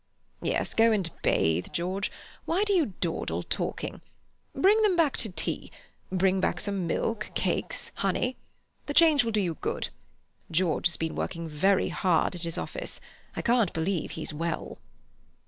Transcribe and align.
"Yes, 0.41 0.73
go 0.73 0.91
and 0.91 1.07
bathe, 1.21 1.67
George. 1.71 2.11
Why 2.45 2.63
do 2.63 2.73
you 2.73 2.95
dawdle 3.01 3.43
talking? 3.43 4.01
Bring 4.55 4.81
them 4.81 4.95
back 4.95 5.15
to 5.17 5.29
tea. 5.29 5.71
Bring 6.11 6.39
back 6.41 6.59
some 6.59 6.87
milk, 6.87 7.29
cakes, 7.35 7.91
honey. 7.97 8.35
The 8.87 8.95
change 8.95 9.23
will 9.23 9.31
do 9.31 9.41
you 9.41 9.57
good. 9.61 9.89
George 10.49 10.87
has 10.87 10.97
been 10.97 11.13
working 11.13 11.47
very 11.47 11.89
hard 11.89 12.33
at 12.33 12.41
his 12.41 12.57
office. 12.57 12.99
I 13.35 13.43
can't 13.43 13.73
believe 13.73 14.09
he's 14.17 14.33
well." 14.33 14.79